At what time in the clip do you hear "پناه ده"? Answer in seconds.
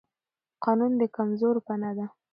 1.67-2.05